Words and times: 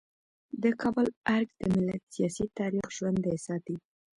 د 0.61 0.63
کابل 0.81 1.07
ارګ 1.35 1.49
د 1.59 1.63
ملت 1.75 2.01
سیاسي 2.13 2.45
تاریخ 2.59 2.85
ژوندی 2.97 3.35
ساتي. 3.45 3.75